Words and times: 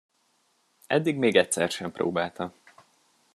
Eddig 0.87 1.17
még 1.17 1.35
egyszer 1.35 1.69
sem 1.71 1.91
próbálta. 1.91 2.53